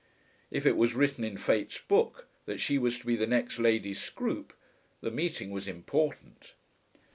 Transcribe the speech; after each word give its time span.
If 0.49 0.65
it 0.65 0.77
was 0.77 0.95
written 0.95 1.23
in 1.23 1.37
Fate's 1.37 1.77
book 1.77 2.27
that 2.47 2.57
she 2.59 2.79
was 2.79 2.97
to 2.97 3.05
be 3.05 3.15
the 3.15 3.27
next 3.27 3.59
Lady 3.59 3.93
Scroope, 3.93 4.51
the 4.99 5.11
meeting 5.11 5.51
was 5.51 5.67
important. 5.67 6.55